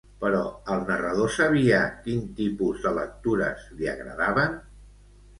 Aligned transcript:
Però 0.21 0.37
el 0.75 0.79
narrador 0.85 1.27
sabia 1.33 1.81
quin 2.07 2.23
tipus 2.39 2.79
de 2.85 2.93
lectures 2.95 3.67
li 3.81 3.91
agradaven? 3.93 4.57